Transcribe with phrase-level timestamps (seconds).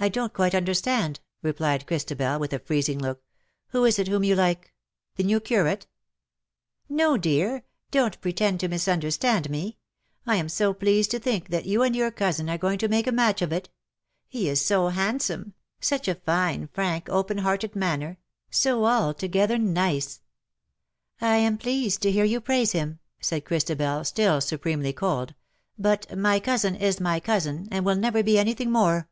[0.00, 3.22] "I don^t quite understand/' replied Christabel, with a freezing look:'^
[3.70, 4.72] who is it whom you like?
[5.16, 5.88] The new Curate
[6.88, 9.76] T' '^No dear, don't pretend to misunderstand me.
[10.24, 13.08] I am so pleased to think that you and your cousin are going to make
[13.08, 13.70] a match of it.
[14.28, 18.18] He is so hand some— such a fine, frank, open hearted manner—
[18.62, 20.20] so altogether nice.'' ^^
[21.26, 25.34] I am pleased to hear you praise him," said Christabel, still supremely cold;"
[25.76, 29.08] but my cousin is my cousin, and will never be anything more."